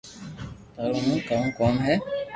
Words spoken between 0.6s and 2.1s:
ٿارو مون ڪيوُ ڪوم ھي